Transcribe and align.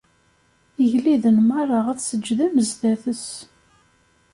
Igelliden 0.83 1.37
merra 1.47 1.79
ad 1.91 1.99
seǧǧden 2.01 2.55
sdat-s. 2.69 3.27